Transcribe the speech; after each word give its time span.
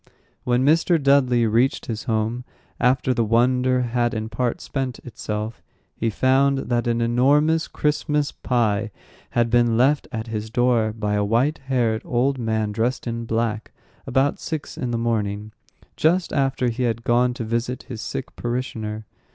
When 0.45 0.65
Mr. 0.65 0.97
Dudley 0.99 1.45
reached 1.45 1.85
his 1.85 2.05
home, 2.05 2.43
after 2.79 3.13
the 3.13 3.23
wonder 3.23 3.81
had 3.81 4.15
in 4.15 4.29
part 4.29 4.59
spent 4.59 4.97
itself, 5.03 5.61
he 5.95 6.09
found 6.09 6.57
that 6.71 6.87
an 6.87 7.01
enormous 7.01 7.67
Christmas 7.67 8.31
pie 8.31 8.89
had 9.37 9.51
been 9.51 9.77
left 9.77 10.07
at 10.11 10.25
his 10.25 10.49
door 10.49 10.91
by 10.91 11.13
a 11.13 11.23
white 11.23 11.59
haired 11.67 12.01
old 12.03 12.39
man 12.39 12.71
dressed 12.71 13.05
in 13.05 13.25
black, 13.25 13.73
about 14.07 14.39
six 14.39 14.75
in 14.75 14.89
the 14.89 14.97
morning, 14.97 15.51
just 15.95 16.33
after 16.33 16.69
he 16.69 16.81
had 16.81 17.03
gone 17.03 17.35
to 17.35 17.43
visit 17.43 17.83
his 17.83 18.01
sick 18.01 18.35
parishioner. 18.35 19.05